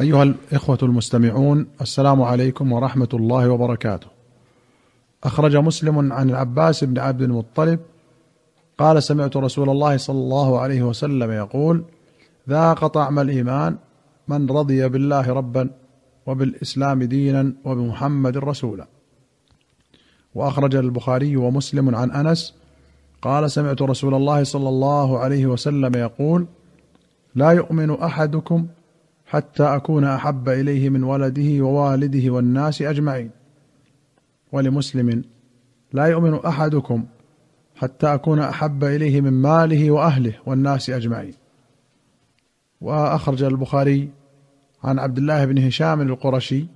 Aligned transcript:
أيها 0.00 0.22
الإخوة 0.22 0.78
المستمعون 0.82 1.66
السلام 1.80 2.22
عليكم 2.22 2.72
ورحمة 2.72 3.08
الله 3.14 3.50
وبركاته. 3.50 4.06
أخرج 5.24 5.56
مسلم 5.56 6.12
عن 6.12 6.30
العباس 6.30 6.84
بن 6.84 6.98
عبد 6.98 7.22
المطلب 7.22 7.80
قال 8.78 9.02
سمعت 9.02 9.36
رسول 9.36 9.70
الله 9.70 9.96
صلى 9.96 10.18
الله 10.18 10.60
عليه 10.60 10.82
وسلم 10.82 11.30
يقول: 11.30 11.84
ذاق 12.48 12.86
طعم 12.86 13.18
الإيمان 13.18 13.76
من 14.28 14.50
رضي 14.50 14.88
بالله 14.88 15.32
ربا 15.32 15.70
وبالإسلام 16.26 17.02
دينا 17.02 17.52
وبمحمد 17.64 18.36
رسولا. 18.36 18.86
وأخرج 20.34 20.74
البخاري 20.74 21.36
ومسلم 21.36 21.94
عن 21.94 22.10
أنس 22.10 22.54
قال 23.22 23.50
سمعت 23.50 23.82
رسول 23.82 24.14
الله 24.14 24.44
صلى 24.44 24.68
الله 24.68 25.18
عليه 25.18 25.46
وسلم 25.46 25.94
يقول: 25.94 26.46
لا 27.34 27.50
يؤمن 27.50 27.90
أحدكم 27.90 28.66
حتى 29.26 29.62
أكون 29.62 30.04
أحب 30.04 30.48
إليه 30.48 30.88
من 30.88 31.04
ولده 31.04 31.64
ووالده 31.64 32.30
والناس 32.30 32.82
أجمعين. 32.82 33.30
ولمسلم 34.52 35.24
لا 35.92 36.04
يؤمن 36.04 36.34
أحدكم 36.34 37.04
حتى 37.76 38.14
أكون 38.14 38.38
أحب 38.38 38.84
إليه 38.84 39.20
من 39.20 39.32
ماله 39.32 39.90
وأهله 39.90 40.34
والناس 40.46 40.90
أجمعين. 40.90 41.34
وأخرج 42.80 43.42
البخاري 43.42 44.10
عن 44.84 44.98
عبد 44.98 45.18
الله 45.18 45.44
بن 45.44 45.58
هشام 45.58 46.00
القرشي 46.00 46.66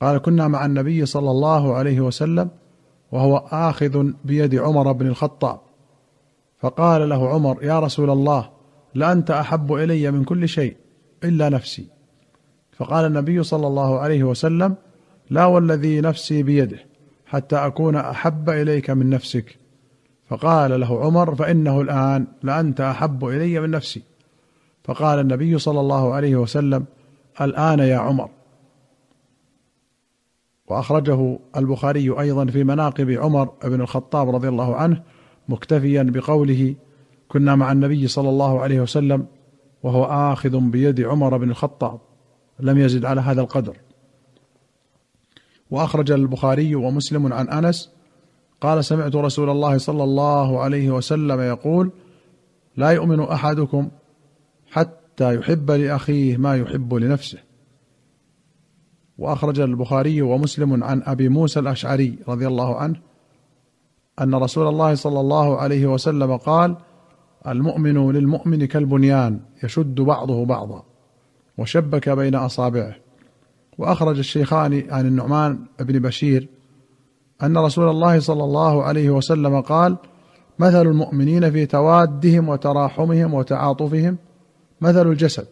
قال 0.00 0.18
كنا 0.18 0.48
مع 0.48 0.66
النبي 0.66 1.06
صلى 1.06 1.30
الله 1.30 1.74
عليه 1.74 2.00
وسلم 2.00 2.50
وهو 3.12 3.36
آخذ 3.36 4.12
بيد 4.24 4.54
عمر 4.54 4.92
بن 4.92 5.06
الخطاب. 5.06 5.60
فقال 6.58 7.08
له 7.08 7.28
عمر 7.28 7.64
يا 7.64 7.80
رسول 7.80 8.10
الله 8.10 8.50
لأنت 8.94 9.30
أحب 9.30 9.72
إلي 9.72 10.10
من 10.10 10.24
كل 10.24 10.48
شيء. 10.48 10.76
إلا 11.24 11.48
نفسي. 11.48 11.86
فقال 12.72 13.04
النبي 13.04 13.42
صلى 13.42 13.66
الله 13.66 13.98
عليه 13.98 14.24
وسلم 14.24 14.74
لا 15.30 15.46
والذي 15.46 16.00
نفسي 16.00 16.42
بيده 16.42 16.78
حتى 17.26 17.56
أكون 17.56 17.96
أحب 17.96 18.50
إليك 18.50 18.90
من 18.90 19.10
نفسك. 19.10 19.58
فقال 20.28 20.80
له 20.80 21.04
عمر 21.04 21.34
فإنه 21.34 21.80
الآن 21.80 22.26
لأنت 22.42 22.80
أحب 22.80 23.24
إلي 23.24 23.60
من 23.60 23.70
نفسي. 23.70 24.02
فقال 24.84 25.18
النبي 25.18 25.58
صلى 25.58 25.80
الله 25.80 26.14
عليه 26.14 26.36
وسلم 26.36 26.84
الآن 27.40 27.78
يا 27.78 27.96
عمر. 27.96 28.30
وأخرجه 30.70 31.38
البخاري 31.56 32.20
أيضا 32.20 32.46
في 32.46 32.64
مناقب 32.64 33.10
عمر 33.10 33.44
بن 33.64 33.80
الخطاب 33.80 34.34
رضي 34.34 34.48
الله 34.48 34.76
عنه 34.76 35.02
مكتفيا 35.48 36.02
بقوله 36.02 36.74
كنا 37.28 37.54
مع 37.56 37.72
النبي 37.72 38.08
صلى 38.08 38.28
الله 38.28 38.60
عليه 38.60 38.80
وسلم 38.80 39.26
وهو 39.82 40.04
آخذ 40.04 40.60
بيد 40.60 41.00
عمر 41.00 41.36
بن 41.36 41.50
الخطاب 41.50 42.00
لم 42.60 42.78
يزد 42.78 43.04
على 43.04 43.20
هذا 43.20 43.40
القدر. 43.40 43.76
وأخرج 45.70 46.10
البخاري 46.10 46.74
ومسلم 46.74 47.32
عن 47.32 47.48
أنس 47.48 47.90
قال 48.60 48.84
سمعت 48.84 49.16
رسول 49.16 49.50
الله 49.50 49.78
صلى 49.78 50.04
الله 50.04 50.60
عليه 50.60 50.90
وسلم 50.90 51.40
يقول 51.40 51.90
لا 52.76 52.90
يؤمن 52.90 53.20
أحدكم 53.20 53.88
حتى 54.70 55.34
يحب 55.34 55.70
لأخيه 55.70 56.36
ما 56.36 56.56
يحب 56.56 56.94
لنفسه. 56.94 57.38
وأخرج 59.18 59.60
البخاري 59.60 60.22
ومسلم 60.22 60.84
عن 60.84 61.02
أبي 61.02 61.28
موسى 61.28 61.60
الأشعري 61.60 62.18
رضي 62.28 62.46
الله 62.46 62.76
عنه 62.76 63.00
أن 64.20 64.34
رسول 64.34 64.68
الله 64.68 64.94
صلى 64.94 65.20
الله 65.20 65.56
عليه 65.56 65.86
وسلم 65.86 66.36
قال 66.36 66.76
المؤمن 67.48 68.12
للمؤمن 68.12 68.64
كالبنيان 68.64 69.40
يشد 69.64 69.94
بعضه 69.94 70.44
بعضا 70.44 70.82
وشبك 71.58 72.08
بين 72.08 72.34
أصابعه. 72.34 72.94
وأخرج 73.78 74.18
الشيخان 74.18 74.84
عن 74.90 75.06
النعمان 75.06 75.58
بن 75.80 75.98
بشير 75.98 76.48
أن 77.42 77.58
رسول 77.58 77.88
الله 77.88 78.20
صلى 78.20 78.44
الله 78.44 78.82
عليه 78.82 79.10
وسلم 79.10 79.60
قال 79.60 79.96
مثل 80.58 80.86
المؤمنين 80.86 81.50
في 81.50 81.66
توادهم 81.66 82.48
وتراحمهم 82.48 83.34
وتعاطفهم 83.34 84.16
مثل 84.80 85.08
الجسد. 85.08 85.46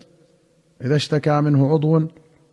إذا 0.84 0.96
اشتكى 0.96 1.40
منه 1.40 1.72
عضو 1.72 2.02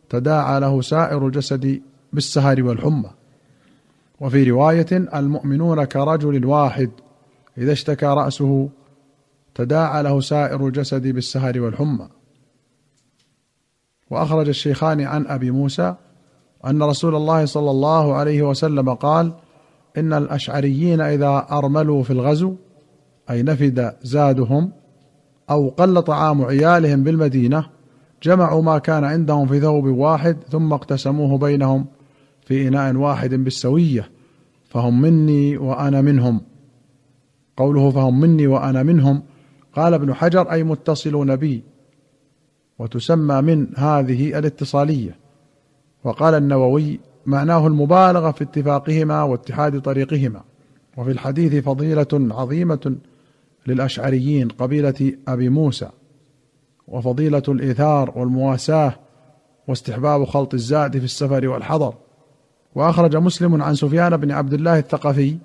تداعى 0.09 0.59
له 0.59 0.81
سائر 0.81 1.27
الجسد 1.27 1.81
بالسهر 2.13 2.63
والحمى. 2.63 3.09
وفي 4.19 4.43
رواية 4.43 4.91
المؤمنون 4.91 5.83
كرجل 5.83 6.45
واحد 6.45 6.89
إذا 7.57 7.71
اشتكى 7.71 8.05
رأسه 8.05 8.69
تداعى 9.55 10.03
له 10.03 10.21
سائر 10.21 10.67
الجسد 10.67 11.07
بالسهر 11.07 11.59
والحمى. 11.59 12.09
وأخرج 14.09 14.47
الشيخان 14.47 15.01
عن 15.01 15.27
أبي 15.27 15.51
موسى 15.51 15.95
أن 16.65 16.83
رسول 16.83 17.15
الله 17.15 17.45
صلى 17.45 17.71
الله 17.71 18.13
عليه 18.13 18.43
وسلم 18.43 18.93
قال 18.93 19.33
إن 19.97 20.13
الأشعريين 20.13 21.01
إذا 21.01 21.47
أرملوا 21.51 22.03
في 22.03 22.13
الغزو 22.13 22.55
أي 23.29 23.43
نفد 23.43 23.93
زادهم 24.01 24.71
أو 25.49 25.69
قل 25.69 26.01
طعام 26.01 26.41
عيالهم 26.41 27.03
بالمدينة 27.03 27.65
جمعوا 28.23 28.61
ما 28.61 28.77
كان 28.77 29.03
عندهم 29.03 29.47
في 29.47 29.59
ثوب 29.59 29.85
واحد 29.85 30.37
ثم 30.49 30.73
اقتسموه 30.73 31.37
بينهم 31.37 31.85
في 32.45 32.67
إناء 32.67 32.95
واحد 32.95 33.33
بالسوية 33.33 34.09
فهم 34.69 35.01
مني 35.01 35.57
وأنا 35.57 36.01
منهم. 36.01 36.41
قوله 37.57 37.91
فهم 37.91 38.19
مني 38.19 38.47
وأنا 38.47 38.83
منهم 38.83 39.21
قال 39.75 39.93
ابن 39.93 40.13
حجر 40.13 40.51
أي 40.51 40.63
متصلون 40.63 41.35
بي 41.35 41.63
وتسمى 42.79 43.41
من 43.41 43.67
هذه 43.77 44.39
الاتصالية. 44.39 45.15
وقال 46.03 46.33
النووي 46.33 46.99
معناه 47.25 47.67
المبالغة 47.67 48.31
في 48.31 48.43
اتفاقهما 48.43 49.23
واتحاد 49.23 49.81
طريقهما. 49.81 50.41
وفي 50.97 51.11
الحديث 51.11 51.63
فضيلة 51.63 52.07
عظيمة 52.13 52.95
للأشعريين 53.67 54.47
قبيلة 54.47 55.13
أبي 55.27 55.49
موسى 55.49 55.89
وفضيلة 56.87 57.43
الإيثار 57.47 58.13
والمواساة 58.15 58.93
واستحباب 59.67 60.25
خلط 60.25 60.53
الزاد 60.53 60.97
في 60.97 61.05
السفر 61.05 61.47
والحضر. 61.47 61.93
وأخرج 62.75 63.15
مسلم 63.15 63.63
عن 63.63 63.75
سفيان 63.75 64.17
بن 64.17 64.31
عبد 64.31 64.53
الله 64.53 64.79
الثقفي 64.79 65.37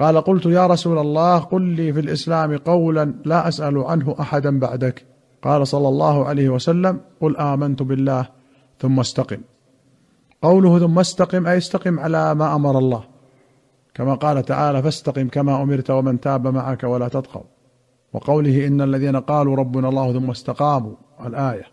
قال 0.00 0.20
قلت 0.20 0.46
يا 0.46 0.66
رسول 0.66 0.98
الله 0.98 1.38
قل 1.38 1.62
لي 1.62 1.92
في 1.92 2.00
الإسلام 2.00 2.56
قولا 2.56 3.14
لا 3.24 3.48
أسأل 3.48 3.78
عنه 3.78 4.16
أحدا 4.20 4.58
بعدك. 4.58 5.04
قال 5.42 5.66
صلى 5.66 5.88
الله 5.88 6.24
عليه 6.24 6.48
وسلم 6.48 7.00
قل 7.20 7.36
آمنت 7.36 7.82
بالله 7.82 8.28
ثم 8.80 9.00
استقم. 9.00 9.38
قوله 10.42 10.78
ثم 10.78 10.98
استقم 10.98 11.46
أي 11.46 11.58
استقم 11.58 12.00
على 12.00 12.34
ما 12.34 12.54
أمر 12.54 12.78
الله. 12.78 13.04
كما 13.94 14.14
قال 14.14 14.42
تعالى 14.42 14.82
فاستقم 14.82 15.28
كما 15.28 15.62
أمرت 15.62 15.90
ومن 15.90 16.20
تاب 16.20 16.46
معك 16.46 16.84
ولا 16.84 17.08
تطغوا. 17.08 17.42
وقوله 18.12 18.66
إن 18.66 18.80
الذين 18.80 19.16
قالوا 19.16 19.56
ربنا 19.56 19.88
الله 19.88 20.12
ثم 20.12 20.30
استقاموا 20.30 20.94
الآية. 21.26 21.64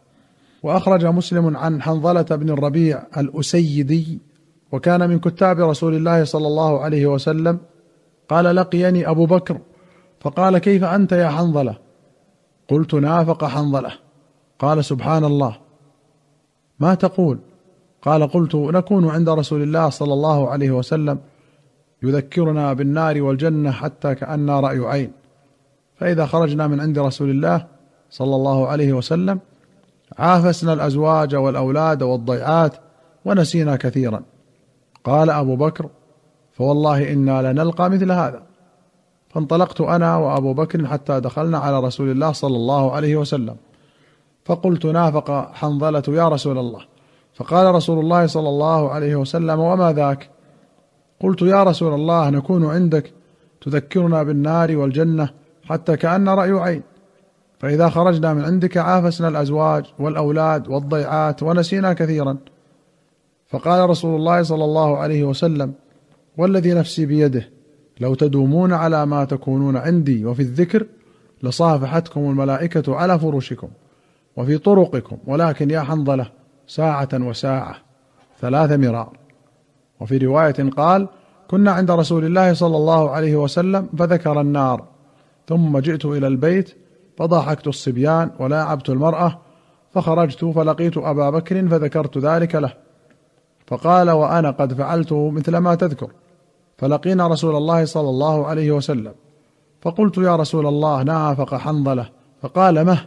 وأخرج 0.64 1.06
مسلم 1.06 1.58
عن 1.58 1.82
حنظلة 1.82 2.22
بن 2.22 2.50
الربيع 2.50 3.04
الأسيدي. 3.18 4.20
وكان 4.72 5.10
من 5.10 5.20
كتاب 5.20 5.60
رسول 5.60 5.96
الله 5.96 6.24
صلى 6.24 6.48
الله 6.48 6.80
عليه 6.82 7.06
وسلم 7.08 7.60
قال 8.30 8.56
لقيني 8.56 9.10
أبو 9.10 9.26
بكر 9.26 9.58
فقال 10.20 10.58
كيف 10.58 10.84
أنت 10.84 11.12
يا 11.12 11.30
حنظلة؟ 11.30 11.76
قلت 12.70 12.96
نافق 12.96 13.46
حنظلة. 13.46 13.92
قال 14.60 14.86
سبحان 14.86 15.24
الله. 15.24 15.58
ما 16.80 16.96
تقول؟ 16.96 17.40
قال 18.02 18.28
قلت 18.28 18.56
نكون 18.56 19.10
عند 19.10 19.30
رسول 19.30 19.62
الله 19.62 19.90
صلى 19.90 20.14
الله 20.14 20.50
عليه 20.50 20.72
وسلم 20.72 21.20
يذكرنا 22.04 22.74
بالنار 22.74 23.22
والجنة 23.22 23.72
حتى 23.72 24.16
كانا 24.16 24.60
رأي 24.60 24.80
عين. 24.80 25.12
فإذا 25.96 26.26
خرجنا 26.26 26.68
من 26.68 26.80
عند 26.80 27.00
رسول 27.00 27.30
الله 27.30 27.66
صلى 28.10 28.36
الله 28.36 28.68
عليه 28.68 28.94
وسلم 28.94 29.40
عافسنا 30.18 30.74
الأزواج 30.74 31.36
والأولاد 31.36 32.04
والضيعات 32.04 32.74
ونسينا 33.26 33.76
كثيرا. 33.76 34.24
قال 35.04 35.30
أبو 35.30 35.56
بكر 35.56 35.90
فوالله 36.54 37.14
إنا 37.14 37.54
لنلقى 37.54 37.90
مثل 37.90 38.12
هذا. 38.12 38.44
فانطلقت 39.30 39.82
أنا 39.82 40.18
وأبو 40.18 40.54
بكر 40.54 40.88
حتى 40.88 41.20
دخلنا 41.20 41.58
على 41.58 41.80
رسول 41.80 42.12
الله 42.12 42.32
صلى 42.32 42.56
الله 42.56 42.92
عليه 42.92 43.16
وسلم. 43.16 43.56
فقلت 44.46 44.86
نافق 44.86 45.52
حنظلة 45.54 46.04
يا 46.08 46.30
رسول 46.30 46.58
الله. 46.58 46.82
فقال 47.34 47.76
رسول 47.76 48.00
الله 48.00 48.28
صلى 48.28 48.50
الله 48.50 48.92
عليه 48.92 49.16
وسلم 49.16 49.60
وما 49.60 49.94
ذاك؟ 49.94 50.30
قلت 51.22 51.42
يا 51.42 51.64
رسول 51.64 51.94
الله 51.94 52.30
نكون 52.30 52.66
عندك 52.66 53.14
تذكرنا 53.62 54.24
بالنار 54.24 54.78
والجنة 54.78 55.30
حتى 55.64 55.98
كأن 55.98 56.30
رأي 56.30 56.52
عين. 56.52 56.84
فإذا 57.60 57.90
خرجنا 57.90 58.34
من 58.34 58.46
عندك 58.46 58.78
عافسنا 58.78 59.28
الأزواج 59.28 59.86
والأولاد 60.00 60.68
والضيعات 60.68 61.44
ونسينا 61.44 61.94
كثيرا. 61.94 62.38
فقال 63.48 63.90
رسول 63.90 64.16
الله 64.16 64.44
صلى 64.44 64.64
الله 64.64 64.98
عليه 64.98 65.24
وسلم 65.24 65.74
والذي 66.38 66.74
نفسي 66.74 67.06
بيده. 67.06 67.50
لو 68.00 68.16
تدومون 68.16 68.74
على 68.74 69.06
ما 69.06 69.26
تكونون 69.26 69.78
عندي 69.78 70.26
وفي 70.26 70.42
الذكر 70.42 70.86
لصافحتكم 71.44 72.20
الملائكة 72.20 72.96
على 72.96 73.20
فرشكم 73.20 73.68
وفي 74.38 74.58
طرقكم 74.58 75.18
ولكن 75.28 75.70
يا 75.70 75.82
حنظلة 75.82 76.30
ساعة 76.68 77.10
وساعة 77.14 77.76
ثلاث 78.42 78.72
مرار. 78.72 79.18
وفي 80.00 80.18
رواية 80.18 80.70
قال 80.78 81.08
كنا 81.48 81.72
عند 81.72 81.92
رسول 81.92 82.26
الله 82.26 82.54
صلى 82.54 82.78
الله 82.78 83.10
عليه 83.10 83.36
وسلم 83.36 83.90
فذكر 83.98 84.42
النار. 84.42 84.84
ثم 85.48 85.80
جئت 85.80 86.06
إلى 86.06 86.28
البيت 86.28 86.76
فضاحكت 87.18 87.68
الصبيان 87.68 88.32
ولاعبت 88.40 88.90
المرأة 88.90 89.40
فخرجت 89.94 90.46
فلقيت 90.46 90.98
أبا 90.98 91.30
بكر 91.30 91.68
فذكرت 91.68 92.18
ذلك 92.18 92.56
له. 92.56 92.74
فقال 93.68 94.10
وأنا 94.10 94.52
قد 94.52 94.74
فعلت 94.74 95.14
مثل 95.14 95.58
ما 95.58 95.76
تذكر. 95.76 96.12
فلقينا 96.84 97.28
رسول 97.28 97.56
الله 97.56 97.86
صلى 97.86 98.10
الله 98.10 98.48
عليه 98.48 98.72
وسلم. 98.72 99.14
فقلت 99.82 100.18
يا 100.18 100.36
رسول 100.36 100.68
الله 100.68 101.04
نافق 101.04 101.56
حنظلة. 101.56 102.10
فقال 102.42 102.86
مه؟ 102.86 102.98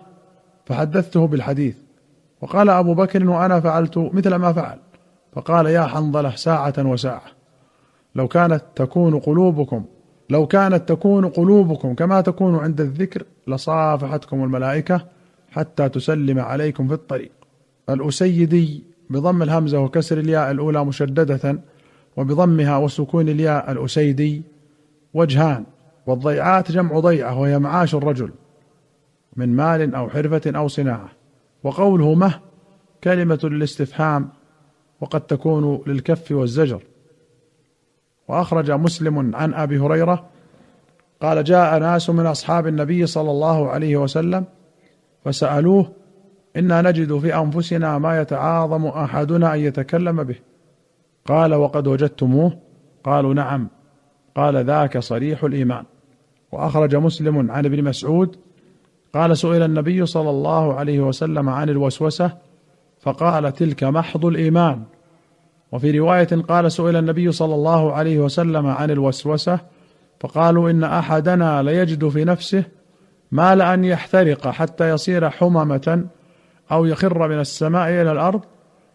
فحدثته 0.66 1.26
بالحديث. 1.26 1.76
وقال 2.42 2.70
أبو 2.70 2.94
بكر 2.94 3.30
وأنا 3.30 3.60
فعلت 3.60 3.98
مثل 3.98 4.34
ما 4.34 4.52
فعل. 4.52 4.78
فقال 5.32 5.66
يا 5.66 5.82
حنظلة 5.82 6.36
ساعة 6.36 6.74
وساعة. 6.78 7.22
لو 8.14 8.28
كانت 8.28 8.62
تكون 8.76 9.20
قلوبكم 9.20 9.84
لو 10.30 10.46
كانت 10.46 10.88
تكون 10.88 11.28
قلوبكم 11.28 11.94
كما 11.94 12.20
تكون 12.20 12.56
عند 12.56 12.80
الذكر 12.80 13.22
لصافحتكم 13.46 14.44
الملائكة 14.44 15.00
حتى 15.50 15.88
تسلم 15.88 16.38
عليكم 16.38 16.88
في 16.88 16.94
الطريق. 16.94 17.32
الأسيدي 17.90 18.84
بضم 19.10 19.42
الهمزة 19.42 19.78
وكسر 19.78 20.18
الياء 20.18 20.50
الأولى 20.50 20.84
مشددة 20.84 21.58
وبضمها 22.16 22.76
وسكون 22.76 23.28
الياء 23.28 23.72
الأسيدي 23.72 24.42
وجهان 25.14 25.64
والضيعات 26.06 26.72
جمع 26.72 26.98
ضيعة 27.00 27.40
وهي 27.40 27.58
معاش 27.58 27.94
الرجل 27.94 28.30
من 29.36 29.56
مال 29.56 29.94
أو 29.94 30.08
حرفة 30.08 30.42
أو 30.46 30.68
صناعة. 30.68 31.08
وقوله 31.62 32.14
مه 32.14 32.40
كلمة 33.04 33.40
للاستفهام 33.44 34.28
وقد 35.00 35.20
تكون 35.20 35.82
للكف 35.86 36.32
والزجر. 36.32 36.82
وأخرج 38.28 38.70
مسلم 38.70 39.36
عن 39.36 39.54
أبي 39.54 39.78
هريرة 39.78 40.26
قال 41.22 41.44
جاء 41.44 41.78
ناس 41.78 42.10
من 42.10 42.26
أصحاب 42.26 42.66
النبي 42.66 43.06
صلى 43.06 43.30
الله 43.30 43.70
عليه 43.70 43.96
وسلم 43.96 44.44
فسألوه 45.24 45.92
إنا 46.56 46.82
نجد 46.82 47.18
في 47.18 47.34
أنفسنا 47.34 47.98
ما 47.98 48.20
يتعاظم 48.20 48.86
أحدنا 48.86 49.54
أن 49.54 49.60
يتكلم 49.60 50.22
به. 50.22 50.36
قال 51.26 51.54
وقد 51.54 51.86
وجدتموه؟ 51.86 52.58
قالوا 53.04 53.34
نعم. 53.34 53.68
قال 54.36 54.56
ذاك 54.56 54.98
صريح 54.98 55.44
الإيمان. 55.44 55.84
وأخرج 56.52 56.96
مسلم 56.96 57.50
عن 57.50 57.66
ابن 57.66 57.84
مسعود 57.84 58.36
قال 59.14 59.36
سئل 59.36 59.62
النبي 59.62 60.06
صلى 60.06 60.30
الله 60.30 60.74
عليه 60.74 61.00
وسلم 61.00 61.48
عن 61.48 61.68
الوسوسة 61.68 62.32
فقال 63.00 63.52
تلك 63.52 63.84
محض 63.84 64.24
الإيمان. 64.24 64.82
وفي 65.72 65.98
رواية 65.98 66.28
قال 66.48 66.72
سئل 66.72 66.96
النبي 66.96 67.32
صلى 67.32 67.54
الله 67.54 67.92
عليه 67.92 68.18
وسلم 68.18 68.66
عن 68.66 68.90
الوسوسة 68.90 69.60
فقالوا 70.20 70.70
إن 70.70 70.84
أحدنا 70.84 71.62
ليجد 71.62 72.08
في 72.08 72.24
نفسه 72.24 72.64
ما 73.32 73.54
لأن 73.54 73.84
يحترق 73.84 74.48
حتى 74.48 74.90
يصير 74.90 75.30
حممة 75.30 76.04
أو 76.72 76.84
يخر 76.84 77.28
من 77.28 77.40
السماء 77.40 77.88
إلى 77.88 78.12
الأرض 78.12 78.40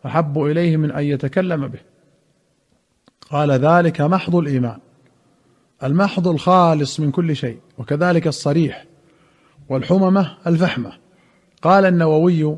أحب 0.06 0.40
إليه 0.40 0.78
من 0.78 0.92
أن 0.92 1.04
يتكلم 1.04 1.68
به. 1.68 1.80
قال 3.32 3.52
ذلك 3.52 4.02
محض 4.02 4.36
الإيمان 4.36 4.78
المحض 5.84 6.28
الخالص 6.28 7.00
من 7.00 7.12
كل 7.12 7.36
شيء 7.36 7.58
وكذلك 7.78 8.28
الصريح 8.28 8.86
والحممة 9.70 10.38
الفحمة. 10.48 10.92
قال 11.62 11.86
النووي 11.86 12.58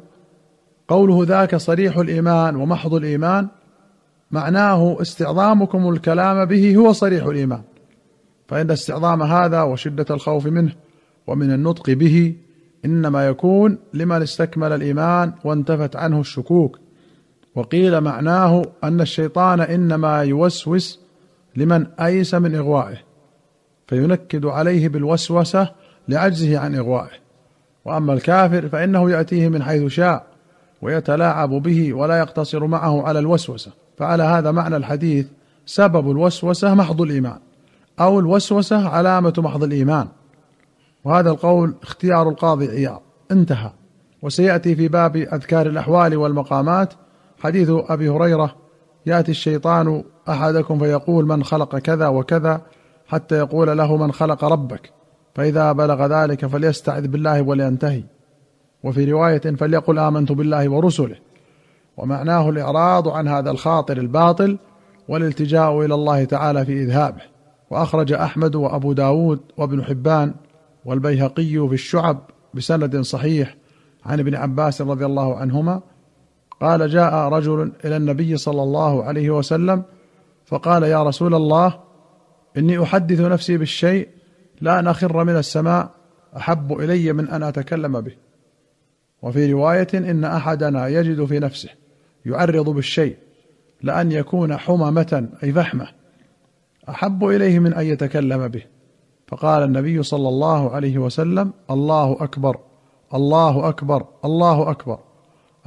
قوله 0.87 1.25
ذاك 1.25 1.55
صريح 1.55 1.97
الإيمان 1.97 2.55
ومحض 2.55 2.93
الإيمان 2.93 3.47
معناه 4.31 4.97
استعظامكم 5.01 5.89
الكلام 5.89 6.45
به 6.45 6.75
هو 6.75 6.91
صريح 6.91 7.25
الإيمان. 7.25 7.61
فإن 8.47 8.71
استعظام 8.71 9.23
هذا 9.23 9.61
وشدة 9.61 10.05
الخوف 10.09 10.45
منه 10.45 10.73
ومن 11.27 11.53
النطق 11.53 11.89
به 11.89 12.35
إنما 12.85 13.27
يكون 13.27 13.77
لمن 13.93 14.21
استكمل 14.21 14.71
الإيمان 14.71 15.33
وانتفت 15.43 15.95
عنه 15.95 16.19
الشكوك 16.19 16.79
وقيل 17.55 18.01
معناه 18.01 18.61
أن 18.83 19.01
الشيطان 19.01 19.61
إنما 19.61 20.21
يوسوس 20.21 20.99
لمن 21.55 21.87
أيس 21.99 22.33
من 22.33 22.55
إغوائه 22.55 22.97
فينكد 23.87 24.45
عليه 24.45 24.89
بالوسوسة 24.89 25.69
لعجزه 26.07 26.59
عن 26.59 26.75
إغوائه. 26.75 27.23
وأما 27.85 28.13
الكافر 28.13 28.69
فإنه 28.69 29.11
يأتيه 29.11 29.47
من 29.47 29.63
حيث 29.63 29.85
شاء 29.85 30.25
ويتلاعب 30.81 31.49
به 31.49 31.93
ولا 31.93 32.19
يقتصر 32.19 32.67
معه 32.67 33.07
على 33.07 33.19
الوسوسة. 33.19 33.71
فعلى 33.97 34.23
هذا 34.23 34.51
معنى 34.51 34.75
الحديث 34.75 35.27
سبب 35.65 36.11
الوسوسة 36.11 36.75
محض 36.75 37.01
الإيمان 37.01 37.39
أو 37.99 38.19
الوسوسة 38.19 38.89
علامة 38.89 39.33
محض 39.37 39.63
الإيمان. 39.63 40.07
وهذا 41.03 41.29
القول 41.29 41.75
اختيار 41.83 42.29
القاضي 42.29 42.67
عياض 42.67 43.01
انتهى. 43.31 43.71
وسيأتي 44.21 44.75
في 44.75 44.87
باب 44.87 45.15
أذكار 45.15 45.67
الأحوال 45.67 46.15
والمقامات 46.17 46.93
حديث 47.43 47.69
أبي 47.69 48.09
هريرة 48.09 48.55
يأتي 49.05 49.31
الشيطان 49.31 50.03
أحدكم 50.29 50.79
فيقول 50.79 51.25
من 51.25 51.43
خلق 51.43 51.77
كذا 51.77 52.07
وكذا 52.07 52.61
حتى 53.07 53.37
يقول 53.37 53.77
له 53.77 53.97
من 53.97 54.11
خلق 54.11 54.43
ربك 54.43 54.91
فإذا 55.35 55.71
بلغ 55.71 56.05
ذلك 56.05 56.45
فليستعذ 56.45 57.07
بالله 57.07 57.41
ولينتهي. 57.41 58.03
وفي 58.83 59.11
رواية 59.11 59.39
فليقل 59.39 59.99
آمنت 59.99 60.31
بالله 60.31 60.69
ورسله. 60.69 61.15
ومعناه 61.97 62.49
الإعراض 62.49 63.07
عن 63.07 63.27
هذا 63.27 63.51
الخاطر 63.51 63.97
الباطل 63.97 64.57
والالتجاء 65.07 65.85
إلى 65.85 65.93
الله 65.93 66.23
تعالى 66.23 66.65
في 66.65 66.83
إذهابه. 66.83 67.21
وأخرج 67.69 68.13
أحمد 68.13 68.55
وأبو 68.55 68.93
داود 68.93 69.39
وابن 69.57 69.83
حبان 69.83 70.33
والبيهقي 70.85 71.67
في 71.67 71.73
الشعب 71.73 72.17
بسند 72.53 73.01
صحيح 73.01 73.55
عن 74.05 74.19
ابن 74.19 74.35
عباس 74.35 74.81
رضي 74.81 75.05
الله 75.05 75.37
عنهما 75.37 75.81
قال 76.63 76.89
جاء 76.89 77.13
رجل 77.13 77.71
إلى 77.85 77.97
النبي 77.97 78.37
صلى 78.37 78.63
الله 78.63 79.03
عليه 79.03 79.29
وسلم 79.29 79.83
فقال 80.45 80.83
يا 80.83 81.03
رسول 81.03 81.35
الله 81.35 81.79
إني 82.57 82.83
أحدث 82.83 83.19
نفسي 83.19 83.57
بالشيء 83.57 84.07
لا 84.61 84.81
نخر 84.81 85.23
من 85.23 85.37
السماء 85.37 85.89
أحب 86.37 86.73
إلي 86.73 87.13
من 87.13 87.29
أن 87.29 87.43
أتكلم 87.43 88.01
به. 88.01 88.15
وفي 89.21 89.51
رواية 89.53 89.87
إن 89.93 90.23
أحدنا 90.23 90.87
يجد 90.87 91.25
في 91.25 91.39
نفسه 91.39 91.69
يعرض 92.25 92.69
بالشيء 92.69 93.17
لأن 93.81 94.11
يكون 94.11 94.57
حممة 94.57 95.29
أي 95.43 95.53
فحمة 95.53 95.87
أحب 96.89 97.23
إليه 97.23 97.59
من 97.59 97.73
أن 97.73 97.85
يتكلم 97.85 98.47
به. 98.47 98.63
فقال 99.27 99.63
النبي 99.63 100.03
صلى 100.03 100.29
الله 100.29 100.71
عليه 100.71 100.97
وسلم 100.97 101.53
الله 101.71 102.17
أكبر 102.23 102.59
الله 103.13 103.69
أكبر 103.69 104.05
الله 104.25 104.71
أكبر 104.71 104.99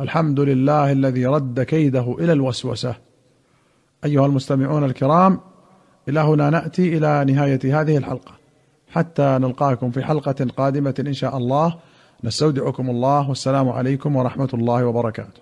الحمد 0.01 0.41
لله 0.41 0.93
الذي 0.93 1.27
رد 1.27 1.61
كيده 1.61 2.17
إلى 2.19 2.33
الوسوسة. 2.33 2.95
أيها 4.05 4.27
المستمعون 4.27 4.85
الكرام 4.85 5.41
إلى 6.09 6.21
هنا 6.21 6.51
نأتي 6.51 6.97
إلى 6.97 7.25
نهاية 7.33 7.81
هذه 7.81 7.97
الحلقة. 7.97 8.33
حتى 8.89 9.23
نلقاكم 9.23 9.91
في 9.91 10.05
حلقة 10.05 10.47
قادمة 10.57 10.95
إن 11.01 11.13
شاء 11.13 11.37
الله. 11.37 11.77
نستودعكم 12.25 12.91
الله. 12.91 13.29
والسلام 13.29 13.69
عليكم 13.69 14.17
ورحمة 14.17 14.49
الله 14.55 14.87
وبركاته. 14.87 15.41